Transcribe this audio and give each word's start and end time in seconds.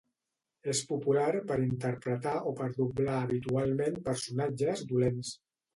És 0.71 0.79
popular 0.91 1.27
per 1.51 1.59
interpretar 1.65 2.33
o 2.53 2.57
per 2.63 2.71
doblar 2.81 3.21
habitualment 3.27 4.05
personatges 4.11 4.87
dolents. 4.95 5.37